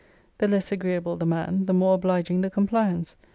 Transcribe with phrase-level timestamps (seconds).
[0.39, 3.15] The less agreeable the man, the more obliging the compliance.